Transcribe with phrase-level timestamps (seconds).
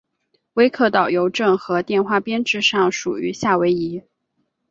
[0.53, 4.01] 威克岛邮政和电话编制上属于夏威夷。